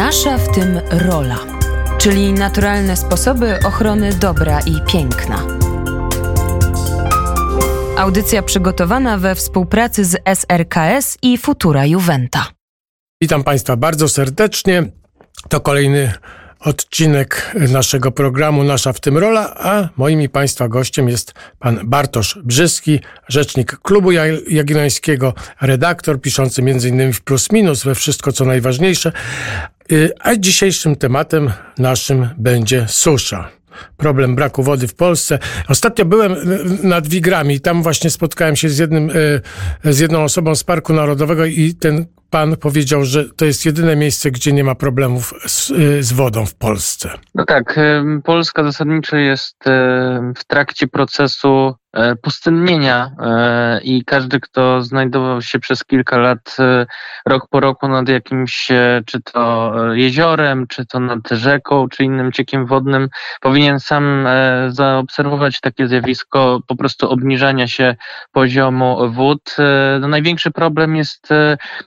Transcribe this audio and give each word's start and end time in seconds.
nasza 0.00 0.38
w 0.38 0.54
tym 0.54 0.80
rola, 0.90 1.38
czyli 1.98 2.32
naturalne 2.32 2.96
sposoby 2.96 3.58
ochrony 3.66 4.14
dobra 4.14 4.60
i 4.60 4.92
piękna. 4.92 5.46
Audycja 7.98 8.42
przygotowana 8.42 9.18
we 9.18 9.34
współpracy 9.34 10.04
z 10.04 10.16
SRKS 10.24 11.18
i 11.22 11.38
Futura 11.38 11.86
Juventa. 11.86 12.46
Witam 13.22 13.44
Państwa 13.44 13.76
bardzo 13.76 14.08
serdecznie. 14.08 14.84
To 15.48 15.60
kolejny 15.60 16.12
odcinek 16.60 17.52
naszego 17.54 18.12
programu 18.12 18.64
Nasza 18.64 18.92
w 18.92 19.00
tym 19.00 19.18
rola, 19.18 19.54
a 19.56 19.88
moim 19.96 20.22
i 20.22 20.28
Państwa 20.28 20.68
gościem 20.68 21.08
jest 21.08 21.34
pan 21.58 21.80
Bartosz 21.84 22.38
Brzyski, 22.44 23.00
rzecznik 23.28 23.78
Klubu 23.82 24.10
Jagiellońskiego, 24.48 25.34
redaktor 25.60 26.20
piszący 26.20 26.62
m.in. 26.62 27.12
w 27.12 27.20
Plus 27.20 27.52
Minus, 27.52 27.84
we 27.84 27.94
Wszystko 27.94 28.32
co 28.32 28.44
najważniejsze. 28.44 29.12
Y, 29.92 30.10
a 30.20 30.36
dzisiejszym 30.36 30.96
tematem 30.96 31.50
naszym 31.78 32.28
będzie 32.38 32.86
susza 32.88 33.48
problem 33.96 34.34
braku 34.34 34.62
wody 34.62 34.88
w 34.88 34.94
Polsce. 34.94 35.38
Ostatnio 35.68 36.04
byłem 36.04 36.36
nad 36.82 37.08
Wigrami 37.08 37.54
i 37.54 37.60
tam 37.60 37.82
właśnie 37.82 38.10
spotkałem 38.10 38.56
się 38.56 38.68
z, 38.68 38.78
jednym, 38.78 39.10
y, 39.10 39.42
z 39.84 39.98
jedną 39.98 40.24
osobą 40.24 40.54
z 40.54 40.64
Parku 40.64 40.92
Narodowego 40.92 41.44
i 41.44 41.74
ten 41.74 42.06
pan 42.30 42.56
powiedział, 42.56 43.04
że 43.04 43.24
to 43.28 43.44
jest 43.44 43.66
jedyne 43.66 43.96
miejsce, 43.96 44.30
gdzie 44.30 44.52
nie 44.52 44.64
ma 44.64 44.74
problemów 44.74 45.34
z, 45.46 45.70
y, 45.70 46.02
z, 46.02 46.12
wodą 46.12 46.46
w 46.46 46.54
Polsce. 46.54 47.10
No 47.34 47.44
tak, 47.44 47.80
Polska 48.24 48.64
zasadniczo 48.64 49.16
jest 49.16 49.56
w 50.36 50.44
trakcie 50.46 50.88
procesu 50.88 51.74
E, 51.92 52.16
pustynnienia 52.16 53.10
e, 53.20 53.80
i 53.82 54.04
każdy, 54.04 54.40
kto 54.40 54.82
znajdował 54.82 55.42
się 55.42 55.58
przez 55.58 55.84
kilka 55.84 56.18
lat 56.18 56.56
e, 56.58 56.86
rok 57.26 57.48
po 57.50 57.60
roku 57.60 57.88
nad 57.88 58.08
jakimś, 58.08 58.68
czy 59.06 59.22
to 59.22 59.72
jeziorem, 59.92 60.66
czy 60.66 60.86
to 60.86 61.00
nad 61.00 61.28
rzeką, 61.30 61.88
czy 61.88 62.04
innym 62.04 62.32
ciekiem 62.32 62.66
wodnym, 62.66 63.08
powinien 63.40 63.80
sam 63.80 64.28
zaobserwować 64.68 65.60
takie 65.60 65.88
zjawisko 65.88 66.60
po 66.66 66.76
prostu 66.76 67.10
obniżania 67.10 67.68
się 67.68 67.96
poziomu 68.32 69.10
wód. 69.12 69.56
No, 70.00 70.08
największy 70.08 70.50
problem 70.50 70.96
jest 70.96 71.28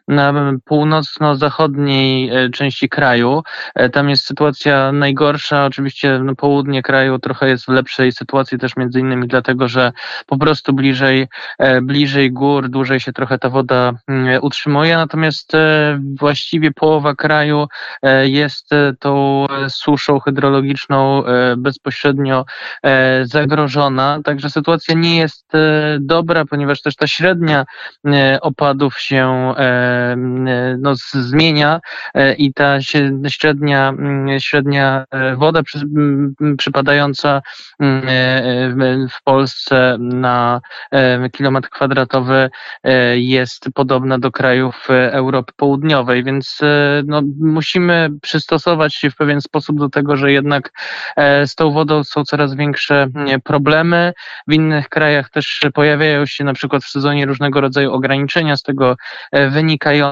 na 0.08 0.33
północno-zachodniej 0.66 2.32
części 2.52 2.90
kraju. 2.90 3.44
Tam 3.92 4.10
jest 4.10 4.26
sytuacja 4.26 4.92
najgorsza. 4.92 5.66
Oczywiście 5.66 6.20
no, 6.24 6.36
południe 6.36 6.82
kraju 6.82 7.20
trochę 7.20 7.50
jest 7.50 7.66
w 7.66 7.70
lepszej 7.70 8.12
sytuacji 8.12 8.58
też 8.58 8.76
między 8.78 9.00
innymi 9.00 9.28
dlatego, 9.28 9.68
że 9.68 9.92
po 10.26 10.38
prostu 10.38 10.74
bliżej, 10.74 11.28
e, 11.60 11.82
bliżej 11.82 12.32
gór, 12.32 12.70
dłużej 12.70 13.00
się 13.00 13.14
trochę 13.14 13.40
ta 13.40 13.50
woda 13.50 13.92
mm, 14.08 14.40
utrzymuje, 14.44 14.96
natomiast 14.96 15.56
e, 15.56 16.00
właściwie 16.20 16.72
połowa 16.72 17.16
kraju 17.16 17.68
e, 18.02 18.30
jest 18.30 18.70
tą 19.00 19.46
suszą 19.68 20.20
hydrologiczną 20.20 21.24
bezpośrednio 21.58 22.46
zagrożona, 23.24 24.20
także 24.24 24.50
sytuacja 24.50 24.96
nie 24.96 25.18
jest 25.18 25.52
dobra, 26.00 26.46
ponieważ 26.46 26.82
też 26.82 26.96
ta 26.96 27.08
średnia 27.08 27.66
opadów 28.42 29.00
się 29.00 29.54
no, 30.78 30.94
zmienia 31.14 31.80
i 32.38 32.54
ta 32.54 32.82
średnia, 33.28 33.90
mm, 33.90 34.40
średnia 34.40 35.06
woda 35.38 35.62
przypadająca 36.58 37.42
mm, 37.80 39.10
w 39.10 39.24
Polsce 39.24 39.98
na 40.00 40.62
kilometr 41.32 41.70
kwadratowy 41.70 42.50
e, 42.84 43.20
jest 43.20 43.70
podobna 43.74 44.20
do 44.20 44.32
krajów 44.32 44.88
e, 44.90 45.14
Europy 45.14 45.54
Południowej, 45.56 46.24
więc 46.24 46.60
e, 46.64 47.04
no, 47.06 47.22
musimy 47.40 48.10
przystosować 48.22 48.96
się 48.96 49.12
w 49.12 49.16
pewien 49.16 49.42
sposób 49.42 49.80
do 49.80 49.90
tego, 49.90 50.18
że 50.18 50.32
jednak 50.32 50.72
z 51.46 51.56
tą 51.56 51.72
wodą 51.72 52.04
są 52.04 52.24
coraz 52.24 52.56
większe 52.56 53.08
problemy. 53.44 54.14
W 54.48 54.54
innych 54.54 54.90
krajach 54.90 55.30
też 55.30 55.62
pojawiają 55.74 56.26
się 56.26 56.44
na 56.44 56.54
przykład 56.54 56.84
w 56.84 56.90
sezonie 56.90 57.26
różnego 57.26 57.62
rodzaju 57.62 57.94
ograniczenia 57.94 58.58
z 58.58 58.64
tego 58.64 58.96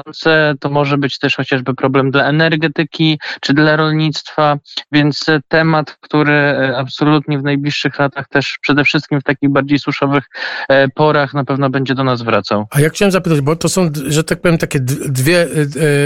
wynikające. 0.06 0.54
To 0.60 0.70
może 0.70 0.98
być 0.98 1.18
też 1.18 1.36
chociażby 1.36 1.74
problem 1.74 2.10
dla 2.10 2.24
energetyki 2.24 3.18
czy 3.40 3.54
dla 3.54 3.76
rolnictwa, 3.76 4.58
więc 4.92 5.26
temat, 5.48 5.96
który 6.00 6.56
absolutnie 6.76 7.38
w 7.38 7.42
najbliższych 7.42 7.98
latach 7.98 8.28
też 8.28 8.58
przede 8.60 8.84
wszystkim 8.84 9.20
w 9.20 9.24
takich 9.24 9.50
bardziej 9.50 9.78
suszowych 9.78 10.24
e, 10.68 10.88
porach 10.88 11.34
na 11.34 11.44
pewno 11.44 11.70
będzie 11.70 11.94
do 11.94 12.04
nas 12.04 12.22
wracał. 12.22 12.66
A 12.70 12.80
ja 12.80 12.88
chciałem 12.88 13.12
zapytać, 13.12 13.40
bo 13.40 13.56
to 13.56 13.68
są, 13.68 13.90
że 14.06 14.24
tak 14.24 14.40
powiem, 14.40 14.58
takie 14.58 14.80
dwie, 14.80 15.42
e, 15.42 15.46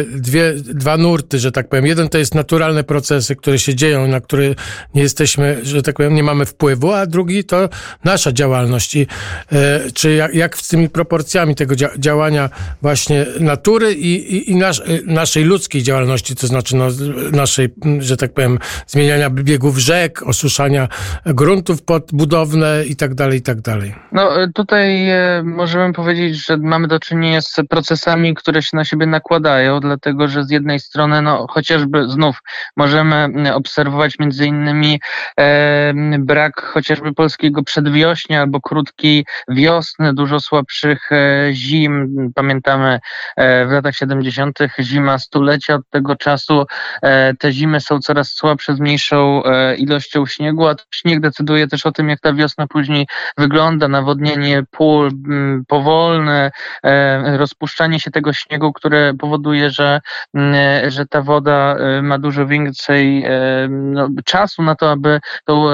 dwie, 0.05 0.53
dwa 0.55 0.97
nurty, 0.97 1.39
że 1.39 1.53
tak 1.53 1.69
powiem. 1.69 1.87
Jeden 1.87 2.09
to 2.09 2.19
jest 2.19 2.35
naturalne 2.35 2.85
procesy, 2.85 3.37
które 3.37 3.59
się 3.59 3.75
dzieją, 3.75 4.09
na 4.09 4.21
które 4.21 4.55
nie 4.95 5.03
jesteśmy, 5.03 5.61
że 5.62 5.83
tak 5.83 5.97
powiem, 5.97 6.15
nie 6.15 6.23
mamy 6.23 6.47
wpływu, 6.47 6.93
a 6.93 7.06
drugi 7.06 7.45
to 7.45 7.69
nasza 8.05 8.33
działalność. 8.33 8.95
I, 8.95 9.06
e, 9.53 9.81
czy 9.95 10.12
jak, 10.12 10.35
jak 10.35 10.56
z 10.56 10.69
tymi 10.69 10.89
proporcjami 10.89 11.55
tego 11.55 11.75
działania 11.99 12.51
właśnie 12.83 13.27
natury 13.41 13.86
i, 13.93 14.35
i, 14.37 14.51
i 14.51 14.57
nasz, 14.57 14.83
naszej 15.05 15.45
ludzkiej 15.45 15.83
działalności, 15.83 16.37
to 16.37 16.47
znaczy 16.47 16.77
no, 16.77 16.87
naszej, 17.33 17.69
że 17.99 18.17
tak 18.17 18.35
powiem, 18.35 18.59
zmieniania 18.87 19.31
biegów 19.31 19.79
rzek, 19.79 20.23
osuszania 20.23 20.89
gruntów 21.27 21.83
podbudowne 21.83 22.85
i 22.87 22.97
tak 22.97 23.15
dalej, 23.15 23.39
i 23.39 23.43
tak 23.43 23.61
dalej. 23.61 23.95
No 24.13 24.43
e, 24.43 24.49
tutaj 24.55 25.11
e, 25.11 25.43
możemy 25.45 25.93
powiedzieć, 25.93 26.47
że 26.47 26.57
mamy 26.57 26.89
do 26.89 27.01
czynienia 27.01 27.41
z 27.41 27.57
procesami, 27.69 28.35
które 28.35 28.63
się 28.63 28.77
na 28.77 28.85
siebie 28.85 29.07
nakładają, 29.07 29.81
dlatego 29.81 30.29
że 30.29 30.45
z 30.45 30.51
jednej 30.51 30.81
strony, 30.81 31.23
no 31.23 31.47
chociażby 31.51 32.09
znów 32.09 32.41
możemy 32.77 33.29
obserwować 33.55 34.19
między 34.19 34.47
innymi 34.47 35.01
e, 35.41 35.93
brak 36.19 36.63
chociażby 36.63 37.15
polskiego 37.15 37.63
przedwiośnia 37.63 38.41
albo 38.41 38.61
krótkiej 38.61 39.25
wiosny, 39.49 40.15
dużo 40.15 40.41
słabszych 40.41 41.13
e, 41.13 41.49
zim. 41.53 42.33
Pamiętamy 42.35 43.01
e, 43.37 43.66
w 43.66 43.71
latach 43.71 43.94
70. 43.94 44.59
zima 44.81 45.19
stulecia 45.19 45.75
od 45.75 45.91
tego 45.91 46.16
czasu. 46.16 46.65
E, 47.03 47.34
te 47.34 47.53
zimy 47.53 47.81
są 47.81 47.99
coraz 47.99 48.28
słabsze 48.28 48.75
z 48.75 48.81
mniejszą 48.81 49.43
ilością 49.77 50.27
śniegu, 50.27 50.69
a 50.69 50.75
śnieg 50.91 51.21
decyduje 51.21 51.66
też 51.66 51.87
o 51.87 51.93
tym, 51.93 52.09
jak 52.09 52.21
ta 52.21 52.32
wiosna 52.32 52.66
później 52.66 53.06
wygląda, 53.38 53.88
nawodnienie 53.88 54.62
pól, 54.71 55.10
mm, 55.26 55.65
powolne 55.69 56.50
e, 56.84 57.37
rozpuszczanie 57.37 58.00
się 58.00 58.10
tego 58.10 58.32
śniegu, 58.32 58.72
które 58.72 59.15
powoduje, 59.15 59.71
że, 59.71 60.00
mm, 60.34 60.91
że 60.91 61.06
ta 61.06 61.22
woda 61.22 61.76
e, 61.76 62.03
ma 62.03 62.19
dużo 62.19 62.47
więcej 62.47 63.25
e, 63.25 63.31
no, 63.71 64.09
czasu 64.25 64.62
na 64.62 64.75
to, 64.75 64.91
aby, 64.91 65.21
to, 65.44 65.71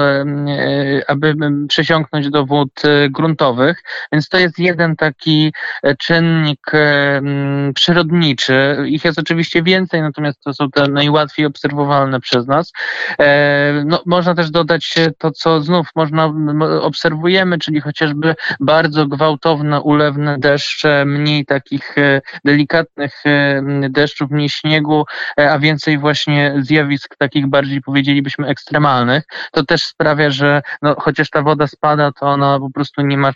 aby 1.07 1.35
przesiąknąć 1.67 2.29
do 2.29 2.45
wód 2.45 2.81
gruntowych. 3.09 3.83
Więc 4.11 4.29
to 4.29 4.37
jest 4.37 4.59
jeden 4.59 4.95
taki 4.95 5.53
czynnik 5.99 6.71
przyrodniczy. 7.83 8.77
Ich 8.85 9.05
jest 9.05 9.19
oczywiście 9.19 9.63
więcej, 9.63 10.01
natomiast 10.01 10.39
to 10.43 10.53
są 10.53 10.71
te 10.71 10.87
najłatwiej 10.87 11.45
obserwowalne 11.45 12.19
przez 12.19 12.47
nas. 12.47 12.71
No, 13.85 14.01
można 14.05 14.35
też 14.35 14.51
dodać 14.51 14.95
to, 15.17 15.31
co 15.31 15.61
znów 15.61 15.87
można 15.95 16.33
obserwujemy, 16.81 17.57
czyli 17.57 17.81
chociażby 17.81 18.35
bardzo 18.59 19.07
gwałtowne, 19.07 19.81
ulewne 19.81 20.37
deszcze, 20.39 21.05
mniej 21.05 21.45
takich 21.45 21.97
e, 21.97 22.21
delikatnych 22.45 23.13
e, 23.25 23.61
deszczów, 23.89 24.31
mniej 24.31 24.49
śniegu, 24.49 25.05
e, 25.39 25.51
a 25.51 25.59
więcej 25.59 25.97
właśnie 25.97 26.55
zjawisk 26.59 27.15
takich 27.17 27.47
bardziej 27.47 27.81
powiedzielibyśmy 27.81 28.47
ekstremalnych. 28.47 29.23
To 29.51 29.65
też 29.65 29.83
sprawia, 29.83 30.29
że 30.29 30.61
no, 30.81 30.95
chociaż 30.99 31.29
ta 31.29 31.41
woda 31.41 31.67
spada, 31.67 32.11
to 32.11 32.25
ona 32.25 32.59
po 32.59 32.69
prostu 32.69 33.01
nie 33.01 33.17
ma 33.17 33.31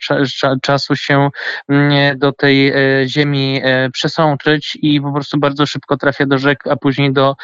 czasu 0.62 0.96
się 0.96 1.30
do 2.16 2.32
tej 2.32 2.74
ziemi 3.08 3.62
przesączyć 3.94 4.37
i 4.82 5.02
po 5.02 5.14
prostu 5.14 5.38
bardzo 5.40 5.66
szybko 5.66 5.98
trafia 5.98 6.26
do 6.26 6.38
rzek, 6.38 6.68
a 6.68 6.76
później 6.76 7.14
do 7.14 7.36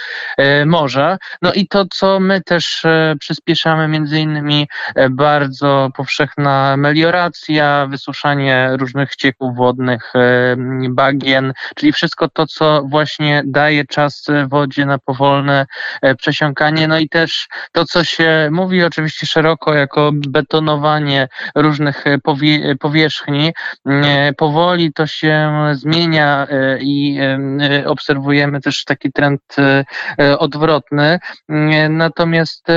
morza. 0.65 1.17
No 1.41 1.53
i 1.53 1.67
to, 1.67 1.85
co 1.85 2.19
my 2.19 2.41
też 2.41 2.83
przyspieszamy, 3.19 3.87
między 3.87 4.19
innymi 4.19 4.67
bardzo 5.09 5.89
powszechna 5.95 6.77
melioracja, 6.77 7.87
wysuszanie 7.89 8.69
różnych 8.77 9.15
cieków 9.15 9.55
wodnych, 9.55 10.15
e, 10.15 10.55
bagien, 10.89 11.53
czyli 11.75 11.91
wszystko 11.91 12.29
to, 12.29 12.47
co 12.47 12.83
właśnie 12.83 13.43
daje 13.45 13.85
czas 13.85 14.25
wodzie 14.47 14.85
na 14.85 14.97
powolne 14.97 15.65
e, 16.01 16.15
przesiąkanie. 16.15 16.87
No 16.87 16.99
i 16.99 17.09
też 17.09 17.47
to, 17.71 17.85
co 17.85 18.03
się 18.03 18.49
mówi 18.51 18.83
oczywiście 18.83 19.27
szeroko 19.27 19.73
jako 19.73 20.11
betonowanie 20.13 21.27
różnych 21.55 22.03
powie 22.23 22.75
powierzchni. 22.75 23.53
Powoli 24.37 24.93
to 24.93 25.07
się 25.07 25.51
zmienia 25.73 26.47
i 26.83 27.19
obserwujemy 27.85 28.61
też 28.61 28.83
taki 28.83 29.11
trend 29.11 29.41
odwrotny. 30.39 31.19
Natomiast 31.89 32.67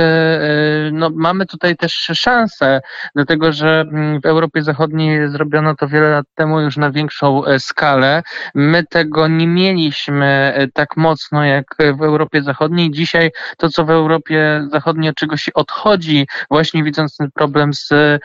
no, 0.91 1.09
mamy 1.15 1.45
tutaj 1.45 1.75
też 1.75 1.93
szansę, 1.93 2.81
dlatego 3.15 3.51
że 3.51 3.85
w 4.23 4.25
Europie 4.25 4.63
Zachodniej 4.63 5.29
zrobiono 5.29 5.75
to 5.75 5.87
wiele 5.87 6.09
lat 6.09 6.25
temu 6.35 6.61
już 6.61 6.77
na 6.77 6.91
większą 6.91 7.41
skalę. 7.59 8.23
My 8.55 8.83
tego 8.83 9.27
nie 9.27 9.47
mieliśmy 9.47 10.53
tak 10.73 10.97
mocno 10.97 11.45
jak 11.45 11.65
w 11.97 12.01
Europie 12.01 12.43
Zachodniej. 12.43 12.91
Dzisiaj 12.91 13.31
to, 13.57 13.69
co 13.69 13.85
w 13.85 13.89
Europie 13.89 14.67
Zachodniej 14.71 15.09
od 15.09 15.15
czego 15.15 15.37
się 15.37 15.53
odchodzi, 15.53 16.27
właśnie 16.49 16.83
widząc 16.83 17.17
ten 17.17 17.31
problem 17.31 17.73
z 17.73 17.89
Mm, 17.93 18.19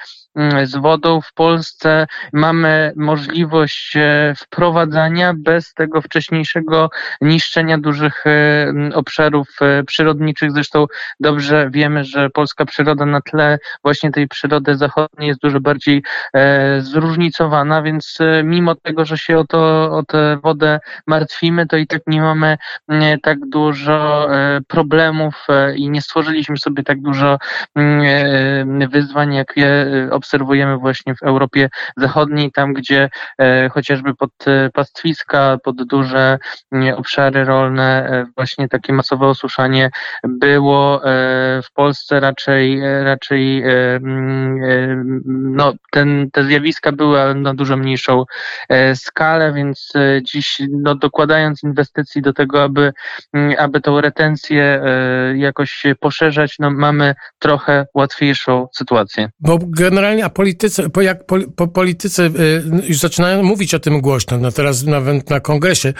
z 0.64 0.76
wodą 0.76 1.20
w 1.20 1.32
Polsce 1.34 2.06
mamy 2.32 2.92
możliwość 2.96 3.96
e, 3.96 4.34
wprowadzania 4.36 5.34
bez 5.36 5.74
tego 5.74 6.02
wcześniejszego 6.02 6.90
niszczenia 7.20 7.78
dużych 7.78 8.26
e, 8.26 8.72
obszarów 8.94 9.48
e, 9.60 9.84
przyrodniczych. 9.84 10.52
Zresztą 10.52 10.86
dobrze 11.20 11.70
wiemy, 11.70 12.04
że 12.04 12.30
polska 12.30 12.64
przyroda 12.64 13.06
na 13.06 13.20
tle 13.20 13.58
właśnie 13.84 14.10
tej 14.10 14.28
przyrody 14.28 14.76
zachodniej 14.76 15.28
jest 15.28 15.40
dużo 15.40 15.60
bardziej 15.60 16.02
zróżnicowana, 16.78 17.82
więc 17.82 18.18
mimo 18.44 18.74
tego, 18.74 19.04
że 19.04 19.18
się 19.18 19.38
o, 19.38 19.44
to, 19.44 19.90
o 19.92 20.02
tę 20.02 20.38
wodę 20.42 20.80
martwimy, 21.06 21.66
to 21.66 21.76
i 21.76 21.86
tak 21.86 22.02
nie 22.06 22.20
mamy 22.20 22.58
tak 23.22 23.38
dużo 23.48 24.28
problemów 24.68 25.46
i 25.74 25.90
nie 25.90 26.02
stworzyliśmy 26.02 26.56
sobie 26.56 26.82
tak 26.82 27.00
dużo 27.00 27.38
wyzwań, 28.90 29.34
jak 29.34 29.56
je 29.56 29.86
obserwujemy 30.22 30.78
właśnie 30.78 31.14
w 31.14 31.22
Europie 31.22 31.68
Zachodniej, 31.96 32.52
tam 32.52 32.72
gdzie 32.72 33.10
e, 33.38 33.68
chociażby 33.68 34.14
pod 34.14 34.30
e, 34.46 34.70
pastwiska, 34.70 35.58
pod 35.64 35.82
duże 35.86 36.38
obszary 36.96 37.44
rolne, 37.44 38.08
e, 38.10 38.26
właśnie 38.36 38.68
takie 38.68 38.92
masowe 38.92 39.26
osuszanie 39.26 39.90
było 40.24 41.00
w 41.64 41.72
Polsce 41.74 42.20
raczej, 42.20 42.80
raczej 43.04 43.64
no, 45.26 45.72
ten, 45.90 46.30
te 46.32 46.44
zjawiska 46.44 46.92
były 46.92 47.34
na 47.34 47.54
dużo 47.54 47.76
mniejszą 47.76 48.24
skalę, 48.94 49.52
więc 49.52 49.92
dziś 50.22 50.62
no, 50.70 50.94
dokładając 50.94 51.62
inwestycji 51.62 52.22
do 52.22 52.32
tego, 52.32 52.62
aby, 52.62 52.92
aby 53.58 53.80
tą 53.80 54.00
retencję 54.00 54.82
jakoś 55.34 55.82
poszerzać, 56.00 56.56
no, 56.58 56.70
mamy 56.70 57.14
trochę 57.38 57.86
łatwiejszą 57.94 58.68
sytuację. 58.74 59.30
Bo 59.40 59.58
generalnie 59.62 60.11
generalnie, 60.12 60.24
a 60.24 60.30
politycy, 60.30 60.90
po 60.90 61.02
jak 61.02 61.26
po, 61.26 61.36
po 61.56 61.68
politycy 61.68 62.22
y, 62.22 62.88
już 62.88 62.98
zaczynają 62.98 63.42
mówić 63.42 63.74
o 63.74 63.78
tym 63.78 64.00
głośno. 64.00 64.38
No 64.38 64.52
teraz 64.52 64.84
nawet 64.84 65.30
na 65.30 65.40
kongresie 65.40 65.92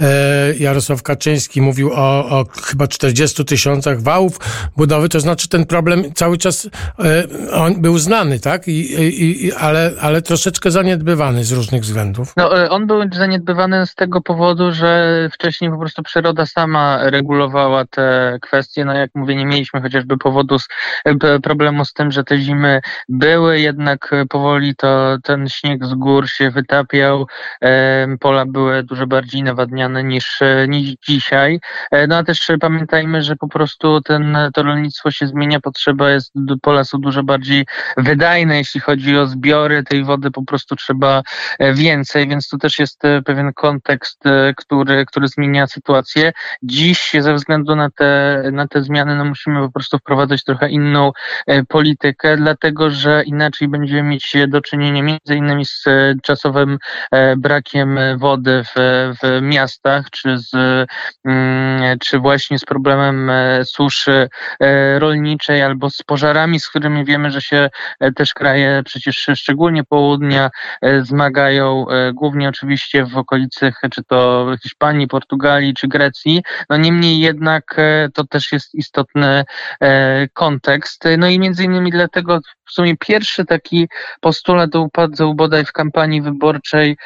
e, 0.00 0.54
Jarosław 0.58 1.02
Kaczyński 1.02 1.62
mówił 1.62 1.90
o, 1.92 2.28
o 2.40 2.44
chyba 2.62 2.86
40 2.86 3.44
tysiącach 3.44 4.02
wałów 4.02 4.38
budowy, 4.76 5.08
to 5.08 5.20
znaczy 5.20 5.48
ten 5.48 5.66
problem 5.66 6.14
cały 6.14 6.38
czas 6.38 6.68
e, 6.98 7.24
on 7.52 7.82
był 7.82 7.98
znany, 7.98 8.40
tak? 8.40 8.68
I, 8.68 9.46
i, 9.46 9.52
ale, 9.52 9.92
ale 10.00 10.22
troszeczkę 10.22 10.70
zaniedbywany 10.70 11.44
z 11.44 11.52
różnych 11.52 11.82
względów. 11.82 12.32
No, 12.36 12.50
on 12.70 12.86
był 12.86 13.02
zaniedbywany 13.12 13.86
z 13.86 13.94
tego 13.94 14.20
powodu, 14.20 14.72
że 14.72 15.28
wcześniej 15.32 15.70
po 15.70 15.78
prostu 15.78 16.02
przyroda 16.02 16.46
sama 16.46 17.10
regulowała 17.10 17.84
te 17.84 18.38
kwestie. 18.42 18.84
No 18.84 18.92
jak 18.92 19.10
mówię, 19.14 19.36
nie 19.36 19.46
mieliśmy 19.46 19.80
chociażby 19.80 20.18
powodu 20.18 20.58
z, 20.58 20.68
problemu 21.42 21.84
z 21.84 21.92
tym, 21.92 22.10
że 22.10 22.24
te 22.24 22.38
zimy 22.38 22.80
były, 23.08 23.57
jednak 23.60 24.12
e, 24.12 24.26
powoli 24.26 24.76
to 24.76 25.16
ten 25.22 25.48
śnieg 25.48 25.84
z 25.84 25.94
gór 25.94 26.28
się 26.28 26.50
wytapiał, 26.50 27.26
pola 28.20 28.46
były 28.46 28.82
dużo 28.82 29.06
bardziej 29.06 29.42
nawadniane 29.42 30.04
niż, 30.04 30.42
e, 30.42 30.68
niż 30.68 30.90
dzisiaj. 31.08 31.60
E, 31.90 32.06
no 32.06 32.16
a 32.16 32.24
też 32.24 32.50
pamiętajmy, 32.60 33.22
że 33.22 33.36
po 33.36 33.48
prostu 33.48 34.00
ten, 34.00 34.36
to 34.54 34.62
rolnictwo 34.62 35.10
się 35.10 35.26
zmienia, 35.26 35.60
potrzeba 35.60 36.10
jest, 36.10 36.32
pola 36.62 36.84
są 36.84 36.98
dużo 36.98 37.22
bardziej 37.22 37.66
wydajne, 37.96 38.56
jeśli 38.56 38.80
chodzi 38.80 39.18
o 39.18 39.26
zbiory 39.26 39.82
tej 39.82 40.04
wody, 40.04 40.30
po 40.30 40.42
prostu 40.42 40.76
trzeba 40.76 41.22
więcej, 41.74 42.28
więc 42.28 42.48
tu 42.48 42.58
też 42.58 42.78
jest 42.78 43.02
pewien 43.24 43.52
kontekst, 43.52 44.24
który, 44.56 45.06
który 45.06 45.28
zmienia 45.28 45.66
sytuację. 45.66 46.32
Dziś 46.62 47.12
ze 47.18 47.34
względu 47.34 47.76
na 47.76 47.90
te, 47.90 48.42
na 48.52 48.68
te 48.68 48.82
zmiany 48.82 49.16
no 49.16 49.24
musimy 49.24 49.60
po 49.60 49.72
prostu 49.72 49.98
wprowadzać 49.98 50.44
trochę 50.44 50.68
inną 50.68 51.12
politykę, 51.68 52.36
dlatego 52.36 52.90
że 52.90 53.22
inaczej 53.24 53.47
inaczej 53.48 53.68
będziemy 53.68 54.02
mieć 54.02 54.36
do 54.48 54.60
czynienia 54.60 55.02
między 55.02 55.36
innymi 55.36 55.66
z 55.66 55.86
e, 55.86 56.14
czasowym 56.22 56.78
e, 57.10 57.36
brakiem 57.36 57.98
wody 58.18 58.64
w, 58.64 58.72
w 59.22 59.42
miastach, 59.42 60.10
czy, 60.10 60.38
z, 60.38 60.50
mm, 61.24 61.98
czy 61.98 62.18
właśnie 62.18 62.58
z 62.58 62.64
problemem 62.64 63.30
e, 63.30 63.64
suszy 63.64 64.28
rolniczej 64.98 65.62
albo 65.62 65.90
z 65.90 66.02
pożarami, 66.02 66.60
z 66.60 66.68
którymi 66.68 67.04
wiemy, 67.04 67.30
że 67.30 67.40
się 67.40 67.70
też 68.16 68.34
kraje 68.34 68.82
przecież 68.84 69.26
szczególnie 69.34 69.84
południa 69.84 70.50
zmagają, 71.02 71.86
głównie 72.14 72.48
oczywiście 72.48 73.04
w 73.04 73.16
okolicy 73.16 73.72
czy 73.90 74.04
to 74.04 74.46
Hiszpanii, 74.62 75.08
Portugalii 75.08 75.74
czy 75.74 75.88
Grecji. 75.88 76.42
No 76.70 76.76
niemniej 76.76 77.20
jednak 77.20 77.76
to 78.14 78.24
też 78.24 78.52
jest 78.52 78.74
istotny 78.74 79.44
kontekst. 80.32 81.04
No 81.18 81.28
i 81.28 81.38
między 81.38 81.64
innymi 81.64 81.90
dlatego 81.90 82.40
w 82.68 82.72
sumie 82.72 82.96
pierwszy 82.96 83.37
taki 83.44 83.88
postulat 84.20 84.74
upadł 84.74 85.34
bodaj 85.34 85.64
w 85.64 85.72
kampanii 85.72 86.22
wyborczej 86.22 86.96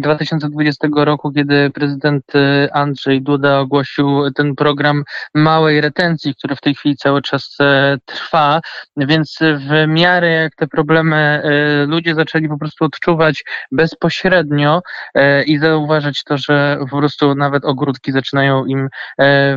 2020 0.00 0.86
mm, 0.86 1.04
roku, 1.04 1.32
kiedy 1.32 1.70
prezydent 1.70 2.34
y, 2.34 2.72
Andrzej 2.72 3.22
Duda 3.22 3.58
ogłosił 3.58 4.30
ten 4.34 4.54
program 4.54 5.04
małej 5.34 5.80
retencji, 5.80 6.34
który 6.34 6.56
w 6.56 6.60
tej 6.60 6.74
chwili 6.74 6.96
cały 6.96 7.22
czas 7.22 7.56
e, 7.60 7.98
trwa, 8.04 8.60
więc 8.96 9.38
w 9.40 9.88
miarę 9.88 10.30
jak 10.30 10.54
te 10.56 10.66
problemy 10.66 11.16
e, 11.16 11.86
ludzie 11.86 12.14
zaczęli 12.14 12.48
po 12.48 12.58
prostu 12.58 12.84
odczuwać 12.84 13.44
bezpośrednio 13.72 14.82
e, 15.14 15.42
i 15.42 15.58
zauważyć 15.58 16.24
to, 16.24 16.38
że 16.38 16.78
po 16.90 16.98
prostu 16.98 17.34
nawet 17.34 17.64
ogródki 17.64 18.12
zaczynają 18.12 18.64
im 18.64 18.88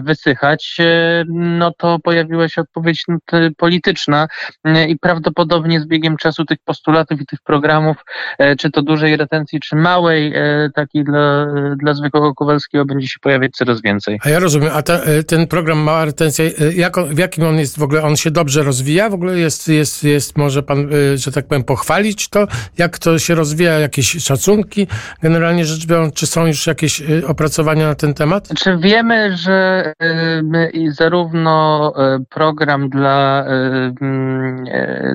wysychać, 0.02 0.78
no 1.28 1.72
to 1.78 2.00
pojawiła 2.00 2.50
się 2.50 2.62
odpowiedź 2.62 3.06
polityczna 3.58 4.28
i 4.88 5.00
prawdopodobnie 5.00 5.46
prawdopodobnie 5.46 5.80
z 5.80 5.88
biegiem 5.96 6.18
czasu 6.18 6.46
tych 6.46 6.58
postulatów 6.66 7.22
i 7.22 7.26
tych 7.26 7.40
programów, 7.42 7.98
e, 8.38 8.56
czy 8.56 8.72
to 8.72 8.82
dużej 8.82 9.18
retencji, 9.18 9.60
czy 9.60 9.76
małej, 9.76 10.34
e, 10.36 10.70
takiej 10.74 11.04
dla, 11.04 11.48
dla 11.76 11.94
zwykłego 11.94 12.34
Kowalskiego 12.34 12.86
będzie 12.86 13.08
się 13.08 13.20
pojawiać 13.22 13.52
coraz 13.52 13.82
więcej. 13.82 14.20
A 14.26 14.30
ja 14.30 14.40
rozumiem, 14.40 14.70
a 14.74 14.80
e, 14.80 15.24
ten 15.24 15.48
program 15.48 15.78
Mała 15.78 16.06
Retencja, 16.06 16.46
jak 16.76 16.98
on, 16.98 17.16
w 17.16 17.18
jakim 17.18 17.44
on 17.44 17.60
jest 17.60 17.80
w 17.80 17.84
ogóle, 17.84 18.04
on 18.04 18.16
się 18.16 18.32
dobrze 18.32 18.64
rozwija? 18.64 19.10
W 19.10 19.14
ogóle 19.14 19.40
jest, 19.40 19.68
jest, 19.68 20.04
jest 20.04 20.38
może 20.38 20.64
pan, 20.64 20.90
że 21.16 21.32
tak 21.32 21.48
powiem, 21.48 21.64
pochwalić 21.64 22.30
to? 22.30 22.48
Jak 22.78 23.00
to 23.00 23.20
się 23.20 23.36
rozwija? 23.36 23.80
Jakieś 23.80 24.24
szacunki? 24.24 24.88
Generalnie 25.22 25.66
rzecz 25.66 25.88
biorąc, 25.88 26.14
czy 26.14 26.28
są 26.28 26.46
już 26.46 26.68
jakieś 26.68 27.04
opracowania 27.28 27.88
na 27.88 27.96
ten 27.96 28.14
temat? 28.14 28.50
Czy 28.58 28.78
wiemy, 28.78 29.38
że 29.38 29.94
zarówno 30.92 31.94
program 32.30 32.90
dla 32.90 33.46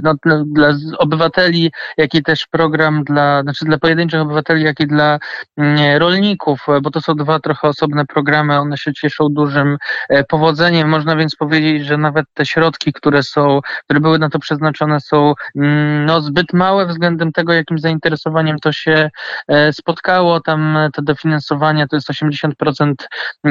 no, 0.02 0.14
no, 0.24 0.44
dla 0.44 0.69
obywateli, 0.98 1.72
jak 1.96 2.14
i 2.14 2.22
też 2.22 2.46
program 2.46 3.04
dla, 3.04 3.42
znaczy 3.42 3.64
dla 3.64 3.78
pojedynczych 3.78 4.20
obywateli, 4.20 4.64
jak 4.64 4.80
i 4.80 4.86
dla 4.86 5.18
mm, 5.56 5.98
rolników, 5.98 6.66
bo 6.82 6.90
to 6.90 7.00
są 7.00 7.14
dwa 7.14 7.38
trochę 7.38 7.68
osobne 7.68 8.06
programy, 8.06 8.58
one 8.58 8.76
się 8.76 8.92
cieszą 8.92 9.28
dużym 9.28 9.76
e, 10.08 10.24
powodzeniem. 10.24 10.88
Można 10.88 11.16
więc 11.16 11.36
powiedzieć, 11.36 11.84
że 11.84 11.96
nawet 11.96 12.26
te 12.34 12.46
środki, 12.46 12.92
które 12.92 13.22
są, 13.22 13.60
które 13.84 14.00
były 14.00 14.18
na 14.18 14.30
to 14.30 14.38
przeznaczone, 14.38 15.00
są 15.00 15.34
mm, 15.56 16.06
no, 16.06 16.20
zbyt 16.20 16.52
małe 16.52 16.86
względem 16.86 17.32
tego, 17.32 17.52
jakim 17.52 17.78
zainteresowaniem 17.78 18.58
to 18.58 18.72
się 18.72 19.10
e, 19.48 19.72
spotkało. 19.72 20.40
Tam 20.40 20.78
te 20.92 21.02
dofinansowania 21.02 21.86
to 21.86 21.96
jest 21.96 22.10
80% 22.10 22.94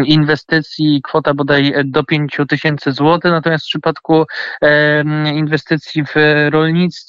inwestycji, 0.06 1.02
kwota 1.04 1.34
bodaj 1.34 1.74
do 1.86 2.04
5 2.04 2.38
tysięcy 2.50 2.92
złotych, 2.92 3.32
natomiast 3.32 3.66
w 3.66 3.68
przypadku 3.68 4.26
e, 4.62 5.04
inwestycji 5.34 6.06
w 6.06 6.14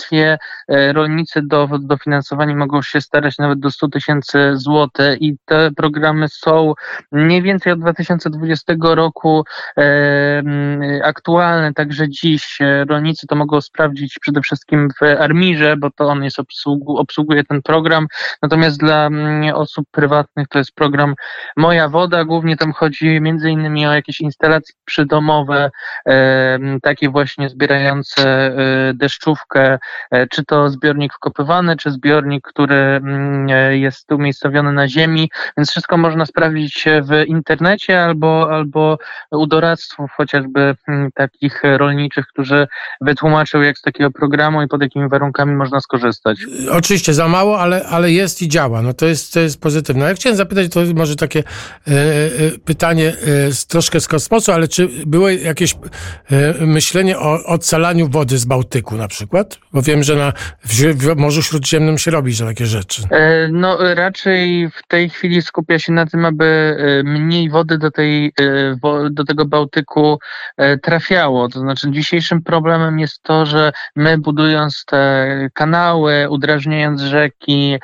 rolnictwie 0.01 0.39
e, 0.69 0.93
rolnicy 0.93 1.43
do 1.43 1.69
dofinansowania 1.81 2.57
mogą 2.57 2.83
się 2.83 3.01
starać 3.01 3.39
nawet 3.39 3.61
do 3.61 3.71
100 3.71 3.89
tysięcy 3.89 4.51
złotych 4.55 5.23
i 5.23 5.37
te 5.45 5.71
programy 5.77 6.29
są 6.29 6.75
mniej 7.13 7.43
więcej 7.43 7.73
od 7.73 7.81
2020 7.81 8.75
roku 8.81 9.45
e, 9.79 10.43
aktualne, 11.05 11.75
także 11.75 12.09
dziś 12.09 12.61
e, 12.61 12.85
rolnicy 12.85 13.27
to 13.27 13.37
mogą 13.37 13.61
sprawdzić 13.61 14.19
przede 14.21 14.41
wszystkim 14.41 14.89
w 15.01 15.03
Armirze, 15.03 15.77
bo 15.77 15.91
to 15.91 16.05
on 16.05 16.25
jest 16.25 16.39
obsługu, 16.39 16.99
obsługuje 16.99 17.45
ten 17.45 17.63
program, 17.63 18.07
natomiast 18.43 18.81
dla 18.81 19.09
osób 19.55 19.87
prywatnych 19.91 20.49
to 20.49 20.59
jest 20.59 20.73
program 20.73 21.15
Moja 21.57 21.89
Woda, 21.89 22.25
głównie 22.25 22.57
tam 22.57 22.73
chodzi 22.73 23.21
między 23.21 23.51
innymi 23.51 23.87
o 23.87 23.95
jakieś 23.95 24.21
instalacje 24.21 24.75
przydomowe, 24.85 25.71
takie 26.83 27.09
właśnie 27.09 27.49
zbierające 27.49 28.55
deszczówkę 28.95 29.79
czy 30.31 30.45
to 30.45 30.71
zbiornik 30.71 31.15
wkopywany, 31.15 31.77
czy 31.77 31.91
zbiornik, 31.91 32.49
który 32.49 32.75
mm, 32.75 33.49
jest 33.79 34.13
umiejscowiony 34.13 34.73
na 34.73 34.89
ziemi, 34.89 35.31
więc 35.57 35.71
wszystko 35.71 35.97
można 35.97 36.27
sprawdzić 36.27 36.85
w 37.03 37.27
internecie 37.27 38.03
albo, 38.03 38.51
albo 38.51 38.99
u 39.31 39.47
doradców 39.47 40.11
chociażby 40.17 40.75
mm, 40.89 41.13
takich 41.15 41.63
rolniczych, 41.63 42.27
którzy 42.27 42.69
wytłumaczył 43.01 43.63
jak 43.63 43.79
z 43.79 43.83
takiego 43.83 44.11
programu 44.11 44.63
i 44.63 44.69
pod 44.69 44.83
jakimi 44.83 45.09
warunkami 45.09 45.55
można 45.55 45.81
skorzystać. 45.81 46.39
Oczywiście 46.71 47.15
za 47.15 47.29
mało, 47.29 47.61
ale, 47.61 47.87
ale 47.87 48.13
jest 48.13 48.43
i 48.43 48.49
działa. 48.49 48.83
No 48.83 48.95
to 48.95 49.07
jest, 49.07 49.35
to 49.35 49.41
jest 49.41 49.61
pozytywne. 49.61 50.09
Ja 50.09 50.15
chciałem 50.15 50.37
zapytać, 50.37 50.73
to 50.73 50.81
może 50.95 51.17
takie 51.17 51.39
e, 51.39 51.93
e, 51.93 52.59
pytanie 52.65 53.09
e, 53.09 53.15
troszkę 53.69 54.01
z 54.01 54.09
kosmosu, 54.09 54.53
ale 54.53 54.69
czy 54.69 54.89
było 55.07 55.29
jakieś 55.29 55.75
e, 56.31 56.67
myślenie 56.67 57.19
o 57.19 57.45
odsalaniu 57.45 58.09
wody 58.09 58.39
z 58.39 58.45
Bałtyku 58.45 58.97
na 58.97 59.09
przykład? 59.09 59.59
Bo 59.81 59.85
wiem, 59.85 60.03
że 60.03 60.17
na, 60.17 60.33
w, 60.65 61.17
Morzu 61.17 61.43
Śródziemnym 61.43 61.99
się 61.99 62.11
robi 62.11 62.33
że 62.33 62.47
takie 62.47 62.67
rzeczy. 62.67 63.03
E, 63.11 63.49
no 63.49 63.95
raczej 63.95 64.71
w 64.71 64.87
tej 64.89 65.11
chwili 65.11 65.43
skupia 65.43 65.79
się 65.79 65.93
na 65.93 66.07
tym, 66.07 66.25
aby 66.25 66.45
e, 66.45 67.03
mniej 67.03 67.51
wody 67.51 67.79
do, 67.79 67.91
tej, 67.91 68.33
do 69.11 69.25
tego 69.25 69.45
Bałtyku 69.45 70.19
trafiało. 70.83 71.49
To 71.49 71.61
znaczy 71.61 71.91
dzisiejszym 71.91 72.43
problemem 72.43 72.99
jest 72.99 73.23
to, 73.23 73.47
że 73.47 73.73
my 73.97 74.19
budując 74.19 74.85
te 74.85 75.27
kanały, 75.55 76.27
udrażniając 76.31 77.01
rzeki, 77.01 77.77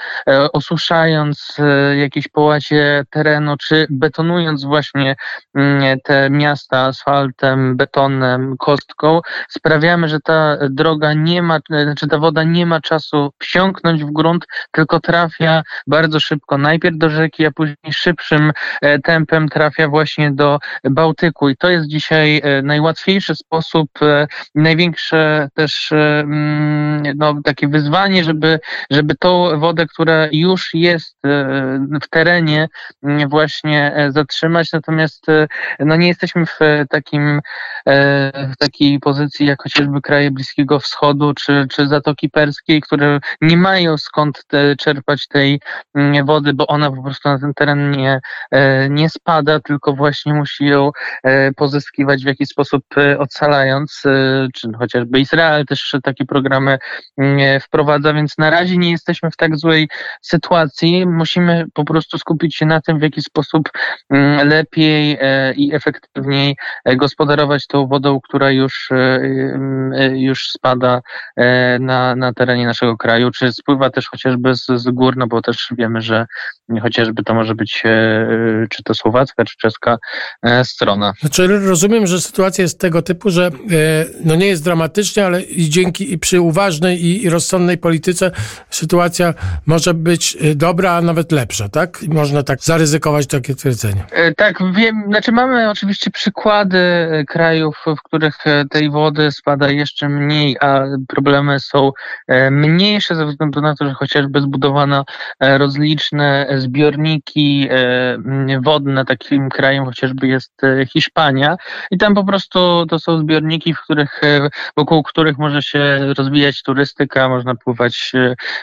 osuszając 0.53 1.57
jakieś 1.99 2.29
połacie 2.29 3.05
terenu, 3.11 3.57
czy 3.57 3.87
betonując 3.91 4.65
właśnie 4.65 5.17
mm, 5.55 5.99
te 6.05 6.31
miasta 6.31 6.85
asfaltem, 6.85 7.77
betonem, 7.77 8.57
kostką, 8.59 9.21
sprawiamy, 9.49 10.09
że 10.09 10.21
ta 10.21 10.57
droga 10.71 11.13
nie 11.13 11.43
ma, 11.43 11.61
znaczy 11.87 12.09
ta 12.09 12.19
woda 12.19 12.45
nie 12.45 12.67
ma 12.67 12.81
czasu 12.81 13.31
wsiąknąć 13.39 14.05
w 14.05 14.13
grunt, 14.13 14.47
tylko 14.71 15.01
trafia 15.01 15.63
bardzo 15.87 16.21
szybko. 16.21 16.59
Najpierw 16.59 16.99
do 16.99 17.11
rzeki, 17.11 17.47
a 17.47 17.51
później 17.51 17.93
szybszym 17.93 18.53
e, 18.83 18.99
tempem 18.99 19.49
trafia 19.49 19.89
właśnie 19.89 20.31
do 20.33 20.59
Bałtyku. 20.85 21.49
I 21.49 21.57
to 21.57 21.71
jest 21.71 21.87
dzisiaj 21.87 22.41
e, 22.45 22.63
najłatwiejszy 22.63 23.35
sposób, 23.35 23.91
e, 24.03 24.27
największe 24.55 25.49
też 25.55 25.93
mm, 25.93 27.03
no, 27.17 27.35
takie 27.45 27.69
wyzwanie, 27.69 28.25
żeby, 28.25 28.61
żeby 28.91 29.15
tą 29.15 29.61
wodę, 29.61 29.87
która 29.87 30.29
już 30.33 30.75
jest 30.75 31.17
w 32.03 32.09
terenie, 32.11 32.69
mm, 33.03 33.29
właśnie 33.29 34.07
zatrzymać. 34.09 34.73
Natomiast 34.73 35.27
no, 35.79 35.97
nie 35.97 36.09
jesteśmy 36.09 36.47
w 36.47 36.59
takim, 36.91 37.41
w 38.53 38.57
takiej 38.59 38.99
pozycji 38.99 39.47
jak 39.47 39.63
chociażby 39.63 40.01
kraje 40.01 40.31
Bliskiego 40.31 40.81
Wschodu 40.81 41.35
czy, 41.35 41.67
czy 41.77 41.89
Zatoki 41.89 42.31
Perskiej, 42.31 42.81
które 42.81 43.21
nie 43.41 43.57
mają 43.57 43.99
skąd 43.99 44.45
te, 44.47 44.77
czerpać 44.77 45.29
tej 45.29 45.61
mm, 45.95 46.27
wody, 46.27 46.55
bo 46.55 46.67
ona 46.67 46.91
po 46.91 47.03
prostu 47.03 47.29
na 47.29 47.39
ten 47.39 47.55
teren 47.55 47.91
nie, 47.91 48.21
e, 48.51 48.89
nie 48.91 49.11
spada, 49.11 49.61
tylko 49.61 49.93
właśnie 49.93 50.35
musi 50.35 50.67
ją 50.67 50.91
e, 51.25 51.53
pozyskiwać 51.53 52.25
w 52.25 52.27
jakiś 52.27 52.49
sposób 52.49 52.85
e, 52.97 53.19
ocalając, 53.19 54.03
czy 54.55 54.69
chociażby 54.79 55.21
Izrael 55.21 55.67
też 55.67 55.97
takie 56.03 56.25
programy 56.25 56.79
mm, 57.19 57.61
wprowadza, 57.61 58.15
więc 58.15 58.39
na 58.39 58.51
razie 58.51 58.77
nie 58.77 58.91
jesteśmy 58.91 59.31
w 59.31 59.37
tak 59.37 59.57
złej 59.57 59.89
sytuacji. 60.23 61.07
Musimy 61.07 61.65
po 61.75 61.85
prostu 61.85 62.19
skupić 62.19 62.57
się 62.57 62.67
na 62.67 62.81
tym, 62.81 62.99
w 62.99 63.03
jaki 63.03 63.23
sposób 63.23 63.69
mm, 64.11 64.49
lepiej 64.49 65.19
i 65.57 65.75
efektywniej 65.75 66.57
gospodarować 66.97 67.67
tą 67.67 67.87
wodą, 67.87 68.21
która 68.21 68.51
już, 68.51 68.89
już 70.15 70.49
spada 70.49 71.01
na, 71.81 72.17
na 72.17 72.33
terenie 72.33 72.67
naszego 72.67 72.97
kraju, 72.97 73.31
czy 73.31 73.53
spływa 73.53 73.91
też 73.91 74.09
chociażby 74.09 74.55
z, 74.55 74.67
z 74.67 74.91
gór, 74.91 75.17
no 75.17 75.27
bo 75.27 75.43
też 75.43 75.69
wiemy, 75.79 76.03
że 76.03 76.27
chociażby 76.83 77.23
to 77.23 77.35
może 77.35 77.55
być 77.55 77.83
e, 77.85 78.67
czy 78.71 78.83
to 78.83 78.95
słowacka, 78.95 79.45
czy 79.45 79.57
czeska 79.57 79.99
e, 80.43 80.65
strona. 80.65 81.13
Znaczy 81.21 81.47
rozumiem, 81.47 82.07
że 82.07 82.21
sytuacja 82.21 82.63
jest 82.63 82.81
tego 82.81 83.03
typu, 83.03 83.31
że 83.31 83.47
e, 83.47 83.51
no 84.25 84.35
nie 84.35 84.47
jest 84.47 84.65
dramatycznie, 84.65 85.27
ale 85.27 85.43
i 85.43 85.71
dzięki 85.71 86.13
i 86.13 86.19
przy 86.19 86.41
uważnej 86.41 87.05
i, 87.05 87.25
i 87.25 87.31
rozsądnej 87.31 87.79
polityce 87.79 88.31
sytuacja 88.71 89.35
może 89.67 89.95
być 89.95 90.37
dobra, 90.55 90.93
a 90.93 91.01
nawet 91.01 91.33
lepsza, 91.33 91.69
tak? 91.69 91.99
Można 92.09 92.43
tak 92.43 92.63
zaryzykować 92.63 93.27
takie 93.27 93.55
twierdzenie. 93.55 94.05
Tak, 94.37 94.59
wiem, 94.73 95.05
znaczy 95.07 95.33
mamy 95.33 95.71
oczywiście 95.71 96.11
przykłady 96.11 96.79
krajów, 97.29 97.77
w 97.87 98.03
których 98.03 98.39
tej 98.71 98.91
wody 98.91 99.31
spada 99.33 99.71
jeszcze 99.71 100.09
mniej, 100.09 100.57
a 100.61 100.85
problemy 101.09 101.56
są 101.61 101.93
mniejsze 102.51 103.15
ze 103.15 103.27
względu 103.27 103.61
na 103.61 103.75
to, 103.75 103.85
że 103.85 103.95
chociażby 103.95 104.41
zbudowano 104.41 105.05
rozliczne 105.41 106.47
zbiorniki 106.57 107.69
e, 107.71 108.61
wodne, 108.61 109.05
takim 109.05 109.49
krajem 109.49 109.85
chociażby 109.85 110.27
jest 110.27 110.65
e, 110.65 110.87
Hiszpania. 110.87 111.57
I 111.91 111.99
tam 111.99 112.15
po 112.15 112.25
prostu 112.25 112.87
to 112.87 112.99
są 112.99 113.19
zbiorniki, 113.19 113.75
w 113.75 113.81
których, 113.81 114.25
e, 114.25 114.49
wokół 114.77 115.03
których 115.03 115.39
może 115.39 115.63
się 115.63 116.15
rozwijać 116.19 116.63
turystyka, 116.63 117.29
można 117.29 117.55
pływać 117.55 118.13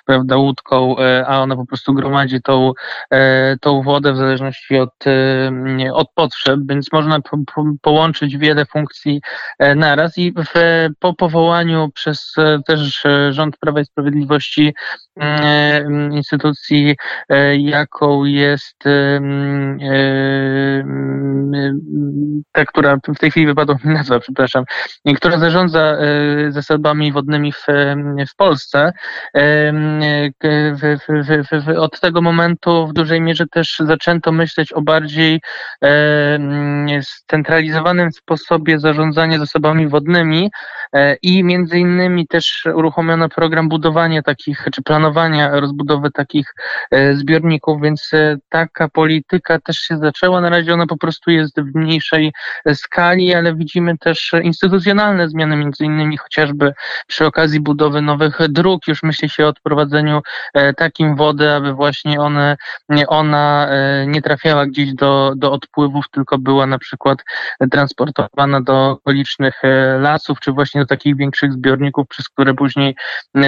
prawda, 0.06 0.38
łódką, 0.38 0.96
a 1.28 1.40
ona 1.40 1.56
po 1.56 1.66
prostu 1.66 1.94
gromadzi 1.94 2.42
tą, 2.42 2.72
tą 3.62 3.82
wodę 3.82 4.14
w 4.14 4.18
zależności 4.18 4.78
od, 4.80 4.94
od 5.94 6.08
potrzeb, 6.14 6.60
więc 6.70 6.92
można 6.92 7.22
po, 7.22 7.38
po, 7.38 7.66
połączyć 7.82 8.38
wiele 8.38 8.66
funkcji 8.66 9.22
naraz. 9.76 10.18
I 10.18 10.32
w, 10.32 10.54
po 11.00 11.14
powołaniu 11.14 11.90
przez 11.94 12.36
też 12.76 13.04
rząd 13.30 13.58
Prawa 13.58 13.82
i 13.82 13.86
Sprawiedliwości 13.86 14.74
instytucji 16.12 16.96
jaką 17.58 18.26
jest 18.26 18.84
ta, 22.52 22.66
która 22.66 22.98
w 23.16 23.20
tej 23.20 23.32
chwili 23.32 23.46
wypadła 23.46 23.76
mi 23.84 23.94
nazwa, 23.94 24.20
przepraszam, 24.20 24.64
która 25.16 25.38
zarządza 25.38 25.80
e, 25.80 26.52
zasobami 26.52 27.12
wodnymi 27.12 27.52
w, 27.52 27.66
w 28.32 28.36
Polsce. 28.36 28.94
Od 31.78 32.00
tego 32.00 32.22
momentu 32.22 32.88
w 32.88 32.94
dużej 32.94 33.22
mierze 33.22 33.46
też 33.48 33.76
zaczęto 33.80 34.32
myśleć 34.32 34.74
o 34.74 34.82
bardziej 34.82 35.42
scentralizowanym 37.02 38.12
sposobie 38.12 38.80
zarządzania 38.80 39.40
zasobami 39.40 39.88
wodnymi 39.88 40.52
e, 40.94 41.16
i 41.22 41.44
między 41.44 41.80
innymi 41.80 42.28
też 42.28 42.63
uruchomiono 42.66 43.30
program 43.30 43.70
budowania 43.70 44.22
takich, 44.22 44.68
czy 44.74 44.82
planowania 44.82 45.60
rozbudowy 45.60 46.12
takich 46.12 46.54
e, 46.92 47.16
zbiorników, 47.16 47.82
więc 47.82 48.14
E, 48.14 48.38
taka 48.50 48.90
polityka 48.90 49.60
też 49.60 49.78
się 49.78 49.98
zaczęła. 49.98 50.42
Na 50.42 50.50
razie 50.50 50.74
ona 50.74 50.88
po 50.88 50.98
prostu 50.98 51.32
jest 51.32 51.62
w 51.62 51.76
mniejszej 51.76 52.34
skali, 52.74 53.34
ale 53.34 53.56
widzimy 53.56 53.98
też 53.98 54.32
instytucjonalne 54.44 55.30
zmiany, 55.30 55.56
między 55.56 55.86
innymi 55.86 56.18
chociażby 56.18 56.74
przy 57.08 57.26
okazji 57.26 57.60
budowy 57.60 58.02
nowych 58.02 58.38
dróg. 58.50 58.88
Już 58.88 59.04
myśli 59.04 59.30
się 59.30 59.46
o 59.46 59.48
odprowadzeniu 59.48 60.22
e, 60.54 60.74
takim 60.74 61.16
wody, 61.16 61.52
aby 61.52 61.74
właśnie 61.74 62.22
one, 62.22 62.58
ona 63.08 63.68
e, 63.70 64.06
nie 64.08 64.22
trafiała 64.22 64.66
gdzieś 64.66 64.94
do, 64.94 65.34
do 65.36 65.52
odpływów, 65.52 66.06
tylko 66.12 66.38
była 66.38 66.68
na 66.68 66.78
przykład 66.78 67.20
transportowana 67.72 68.62
do 68.62 68.90
okolicznych 68.90 69.62
lasów, 70.00 70.40
czy 70.40 70.52
właśnie 70.52 70.82
do 70.82 70.88
takich 70.88 71.18
większych 71.18 71.54
zbiorników, 71.54 72.08
przez 72.08 72.30
które 72.30 72.53
później 72.56 72.96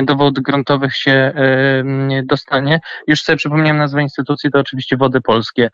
do 0.04 0.16
wód 0.16 0.40
gruntowych 0.40 0.96
się 0.96 1.34
dostanie. 2.24 2.80
Już 3.08 3.22
sobie 3.22 3.38
przypomniałem 3.38 3.78
nazwę 3.78 4.02
instytucji, 4.02 4.52
to 4.52 4.60
oczywiście 4.60 4.98
wody 4.98 5.22
polskie. 5.22 5.70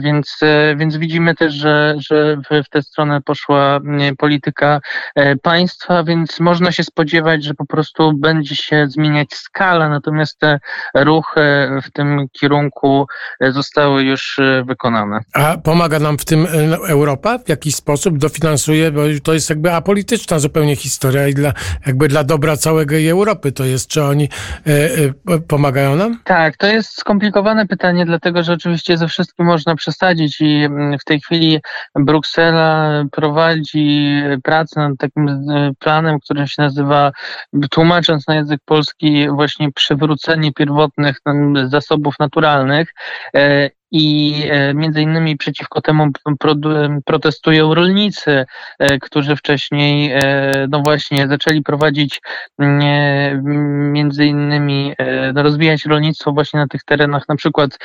Więc, 0.00 0.38
e, 0.42 0.76
więc 0.76 0.96
widzimy 0.96 1.34
też, 1.34 1.54
że, 1.54 1.94
że 1.98 2.36
w, 2.36 2.68
tę 2.68 2.82
stronę 2.82 3.20
poszła 3.20 3.80
polityka 4.18 4.80
e, 5.14 5.36
państwa, 5.36 6.04
więc 6.04 6.40
można 6.40 6.72
się 6.72 6.84
spodziewać, 6.84 7.44
że 7.44 7.54
po 7.54 7.66
prostu 7.66 8.12
będzie 8.12 8.56
się 8.56 8.86
zmieniać 8.86 9.34
skala, 9.34 9.88
natomiast 9.88 10.38
te 10.38 10.58
ruchy 10.94 11.68
w 11.84 11.90
tym 11.90 12.26
kierunku 12.32 13.06
e, 13.40 13.52
zostały 13.52 14.02
już 14.02 14.40
wykonane. 14.66 15.20
A 15.32 15.56
pomaga 15.58 15.98
nam 15.98 16.18
w 16.18 16.24
tym 16.24 16.46
Europa 16.88 17.38
w 17.38 17.48
jakiś 17.48 17.74
sposób 17.74 18.18
dofinansuje, 18.18 18.90
bo 18.90 19.00
to 19.22 19.34
jest 19.34 19.50
jakby 19.50 19.72
apolityczna 19.72 20.38
zupełnie 20.38 20.76
historia 20.76 21.28
i 21.28 21.34
dla, 21.34 21.52
jakby 21.86 22.08
dla 22.08 22.24
dobra 22.24 22.51
całej 22.56 23.08
Europy 23.08 23.52
to 23.52 23.64
jest. 23.64 23.90
Czy 23.90 24.04
oni 24.04 24.28
e, 24.66 24.70
e, 25.34 25.38
pomagają 25.38 25.96
nam? 25.96 26.18
Tak, 26.24 26.56
to 26.56 26.66
jest 26.66 26.98
skomplikowane 26.98 27.66
pytanie 27.66 28.06
dlatego 28.06 28.42
że 28.42 28.52
oczywiście 28.52 28.96
ze 28.96 29.08
wszystkim 29.08 29.46
można 29.46 29.74
przesadzić 29.74 30.40
i 30.40 30.64
mm, 30.64 30.98
w 30.98 31.04
tej 31.04 31.20
chwili 31.20 31.60
Bruksela 31.94 33.04
prowadzi 33.12 34.22
pracę 34.42 34.80
nad 34.80 34.98
takim 34.98 35.28
e, 35.28 35.72
planem, 35.78 36.20
który 36.20 36.48
się 36.48 36.62
nazywa, 36.62 37.12
tłumacząc 37.70 38.28
na 38.28 38.34
język 38.34 38.60
polski, 38.64 39.28
właśnie 39.28 39.72
przywrócenie 39.72 40.52
pierwotnych 40.52 41.16
zasobów 41.68 42.14
naturalnych. 42.18 42.88
E, 43.92 43.96
i 43.98 44.34
między 44.74 45.02
innymi 45.02 45.36
przeciwko 45.36 45.80
temu 45.80 46.08
protestują 47.04 47.74
rolnicy, 47.74 48.44
którzy 49.00 49.36
wcześniej 49.36 50.12
no 50.68 50.80
właśnie 50.80 51.28
zaczęli 51.28 51.62
prowadzić 51.62 52.20
między 53.92 54.26
innymi 54.26 54.94
no 55.34 55.42
rozwijać 55.42 55.84
rolnictwo 55.84 56.32
właśnie 56.32 56.60
na 56.60 56.66
tych 56.66 56.84
terenach 56.84 57.28
na 57.28 57.36
przykład 57.36 57.78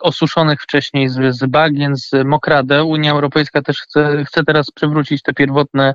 osuszonych 0.00 0.62
wcześniej 0.62 1.08
z, 1.08 1.36
z 1.36 1.46
bagien, 1.46 1.96
z 1.96 2.10
mokrade. 2.24 2.84
Unia 2.84 3.12
Europejska 3.12 3.62
też 3.62 3.80
chce, 3.80 4.24
chce 4.24 4.44
teraz 4.44 4.70
przywrócić 4.70 5.22
te 5.22 5.34
pierwotne 5.34 5.94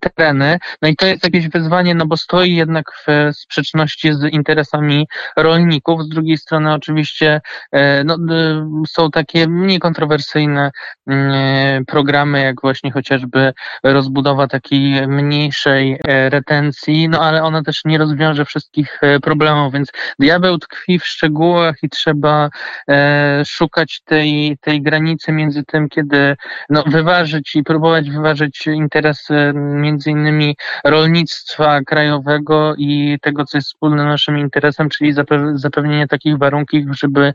tereny. 0.00 0.58
No 0.82 0.88
i 0.88 0.96
to 0.96 1.06
jest 1.06 1.24
jakieś 1.24 1.48
wyzwanie, 1.48 1.94
no 1.94 2.06
bo 2.06 2.16
stoi 2.16 2.54
jednak 2.54 2.86
w 3.06 3.36
sprzeczności 3.36 4.14
z 4.14 4.32
interesami 4.32 5.08
rolników. 5.36 6.02
Z 6.02 6.08
drugiej 6.08 6.36
strony 6.36 6.72
oczywiście 6.72 7.40
e, 7.72 8.04
no, 8.04 8.16
są 8.88 9.10
takie 9.10 9.48
mniej 9.48 9.78
kontrowersyjne 9.78 10.70
mm, 11.06 11.84
programy, 11.84 12.40
jak 12.40 12.60
właśnie 12.60 12.92
chociażby 12.92 13.52
rozbudowa 13.82 14.46
takiej 14.46 15.08
mniejszej 15.08 15.98
e, 16.08 16.30
retencji, 16.30 17.08
no 17.08 17.20
ale 17.20 17.42
ona 17.42 17.62
też 17.62 17.80
nie 17.84 17.98
rozwiąże 17.98 18.44
wszystkich 18.44 18.98
e, 19.02 19.20
problemów, 19.20 19.72
więc 19.72 19.92
diabeł 20.18 20.58
tkwi 20.58 20.98
w 20.98 21.06
szczegółach 21.06 21.76
i 21.82 21.88
trzeba 21.88 22.50
szukać 23.44 24.00
tej, 24.04 24.58
tej 24.60 24.82
granicy 24.82 25.32
między 25.32 25.64
tym, 25.64 25.88
kiedy 25.88 26.36
no, 26.70 26.84
wyważyć 26.86 27.54
i 27.54 27.62
próbować 27.62 28.10
wyważyć 28.10 28.66
interesy 28.66 29.52
między 29.54 30.10
innymi 30.10 30.56
rolnictwa 30.84 31.80
krajowego 31.80 32.74
i 32.78 33.18
tego, 33.22 33.44
co 33.44 33.58
jest 33.58 33.68
wspólne 33.68 34.04
naszym 34.04 34.38
interesem, 34.38 34.88
czyli 34.88 35.14
zapewnienie 35.54 36.08
takich 36.08 36.38
warunków, 36.38 36.60
żeby 36.90 37.32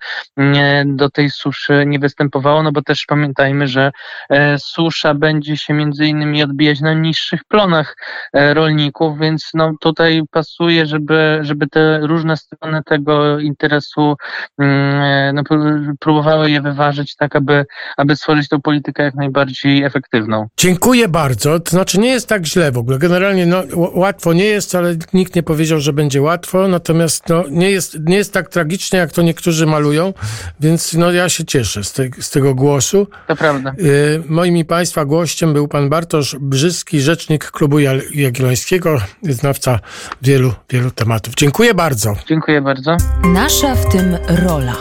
do 0.86 1.10
tej 1.10 1.30
suszy 1.30 1.84
nie 1.88 2.00
występowało, 2.00 2.64
no 2.64 2.72
bo 2.72 2.82
też 2.82 3.06
pamiętajmy, 3.08 3.68
że 3.68 3.92
e, 4.30 4.60
susza 4.60 5.14
będzie 5.14 5.58
się 5.58 5.74
między 5.74 6.06
innymi 6.06 6.44
odbijać 6.44 6.82
na 6.82 6.94
niższych 6.94 7.44
plonach 7.44 7.98
e, 8.34 8.54
rolników, 8.54 9.20
więc 9.20 9.50
no 9.54 9.74
tutaj 9.80 10.22
pasuje, 10.32 10.86
żeby, 10.86 11.40
żeby 11.42 11.68
te 11.68 12.00
różne 12.00 12.38
strony 12.38 12.82
tego 12.86 13.40
interesu 13.40 14.16
e, 14.62 15.32
no, 15.34 15.44
próbowały 16.00 16.52
je 16.52 16.62
wyważyć 16.62 17.16
tak, 17.16 17.36
aby, 17.36 17.66
aby 17.98 18.16
stworzyć 18.16 18.50
tą 18.50 18.62
politykę 18.62 19.04
jak 19.04 19.16
najbardziej 19.16 19.84
efektywną. 19.84 20.48
Dziękuję 20.58 21.08
bardzo. 21.08 21.60
To 21.60 21.70
znaczy 21.70 22.00
nie 22.00 22.10
jest 22.10 22.30
tak 22.30 22.46
źle 22.46 22.72
w 22.72 22.78
ogóle. 22.78 23.00
Generalnie 23.00 23.46
no, 23.46 23.64
łatwo 23.76 24.34
nie 24.34 24.46
jest, 24.46 24.76
ale 24.76 24.96
nikt 25.14 25.36
nie 25.36 25.44
powiedział, 25.44 25.80
że 25.80 25.94
będzie 25.94 26.22
łatwo. 26.22 26.68
Natomiast 26.68 27.30
no, 27.30 27.44
nie, 27.50 27.72
jest, 27.72 27.98
nie 28.06 28.16
jest 28.16 28.34
tak 28.34 28.50
tragicznie, 28.50 29.00
jak 29.00 29.12
to 29.12 29.22
niektórzy 29.22 29.66
malują, 29.66 30.14
więc 30.60 30.94
no, 30.94 31.12
ja 31.12 31.30
się 31.30 31.46
cieszę 31.46 31.84
z, 31.84 31.94
te, 31.94 32.04
z 32.20 32.30
tego 32.30 32.56
głosu. 32.56 33.08
To 33.28 33.36
prawda. 33.36 33.74
Y, 33.80 34.24
moim 34.30 34.58
i 34.58 34.66
Państwa 34.66 35.06
gościem 35.06 35.54
był 35.54 35.68
pan 35.68 35.90
Bartosz 35.90 36.36
Brzyski, 36.40 37.02
rzecznik 37.02 37.52
Klubu 37.52 37.80
Jagiellońskiego, 38.14 38.98
znawca 39.24 39.80
wielu, 40.22 40.54
wielu 40.70 40.92
tematów. 40.92 41.36
Dziękuję 41.36 41.74
bardzo. 41.74 42.16
Dziękuję 42.28 42.62
bardzo. 42.62 42.98
Nasza 43.24 43.76
w 43.76 43.92
tym 43.92 44.18
rola 44.28 44.76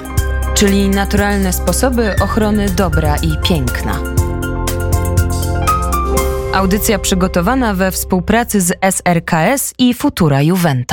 czyli 0.54 0.88
naturalne 0.88 1.52
sposoby 1.52 2.14
ochrony 2.22 2.66
dobra 2.70 3.16
i 3.16 3.48
piękna. 3.48 4.00
Audycja 6.54 6.98
przygotowana 6.98 7.74
we 7.74 7.90
współpracy 7.90 8.60
z 8.60 8.72
SRKS 8.80 9.74
i 9.78 9.94
Futura 9.94 10.42
Juventa. 10.42 10.84